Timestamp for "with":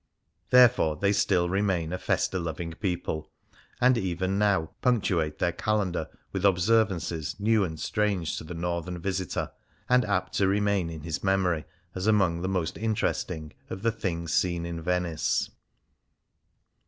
6.31-6.43